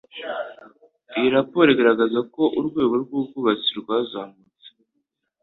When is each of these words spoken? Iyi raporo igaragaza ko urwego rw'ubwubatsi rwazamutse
Iyi 1.17 1.29
raporo 1.37 1.67
igaragaza 1.71 2.19
ko 2.33 2.43
urwego 2.59 2.93
rw'ubwubatsi 3.03 3.71
rwazamutse 3.81 4.67